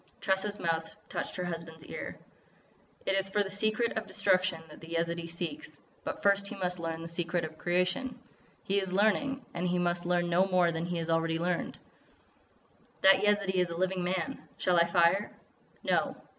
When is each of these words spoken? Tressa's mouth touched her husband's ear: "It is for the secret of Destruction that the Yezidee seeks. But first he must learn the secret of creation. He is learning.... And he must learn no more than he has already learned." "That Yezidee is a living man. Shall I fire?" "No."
Tressa's 0.19 0.59
mouth 0.59 0.95
touched 1.09 1.35
her 1.35 1.43
husband's 1.45 1.85
ear: 1.85 2.17
"It 3.05 3.13
is 3.15 3.29
for 3.29 3.43
the 3.43 3.51
secret 3.51 3.95
of 3.99 4.07
Destruction 4.07 4.63
that 4.67 4.81
the 4.81 4.95
Yezidee 4.95 5.29
seeks. 5.29 5.77
But 6.03 6.23
first 6.23 6.47
he 6.47 6.55
must 6.55 6.79
learn 6.79 7.03
the 7.03 7.07
secret 7.07 7.45
of 7.45 7.59
creation. 7.59 8.17
He 8.63 8.79
is 8.79 8.91
learning.... 8.91 9.45
And 9.53 9.67
he 9.67 9.77
must 9.77 10.07
learn 10.07 10.27
no 10.27 10.47
more 10.47 10.71
than 10.71 10.87
he 10.87 10.97
has 10.97 11.11
already 11.11 11.37
learned." 11.37 11.77
"That 13.03 13.17
Yezidee 13.23 13.61
is 13.61 13.69
a 13.69 13.77
living 13.77 14.03
man. 14.03 14.41
Shall 14.57 14.77
I 14.77 14.85
fire?" 14.87 15.37
"No." 15.83 16.17